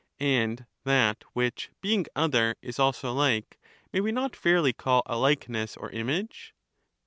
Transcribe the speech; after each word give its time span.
And 0.19 0.65
that 0.83 1.23
which 1.33 1.69
being 1.79 2.07
other 2.15 2.55
is 2.63 2.79
also 2.79 3.13
Hke, 3.13 3.53
may 3.93 3.99
we 4.01 4.11
not 4.11 4.35
fairly 4.35 4.73
call 4.73 5.03
a 5.05 5.15
likeness 5.15 5.77
or 5.77 5.91
image 5.91 6.55